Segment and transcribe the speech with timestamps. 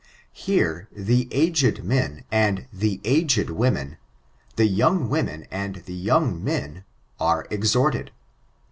[0.33, 3.97] Here" the aged men," and" the aged women;
[4.55, 6.85] the young women," and" young men,"
[7.19, 8.09] are exhorted.